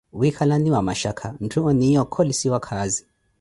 wiikalaniwa 0.19 0.79
mashakha, 0.87 1.29
nthu 1.45 1.57
oniiya 1.69 1.99
okolosiwa 2.05 2.59
khaazi. 2.65 3.03